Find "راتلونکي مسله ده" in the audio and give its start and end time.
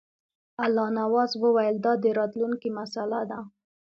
2.19-3.39